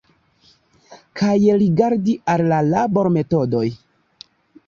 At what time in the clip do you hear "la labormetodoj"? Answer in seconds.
2.53-3.65